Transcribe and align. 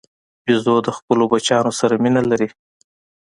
بیزو 0.45 0.75
د 0.83 0.89
خپلو 0.97 1.23
بچیانو 1.31 1.71
سره 1.79 1.93
مینه 2.03 2.21
لري. 2.31 2.49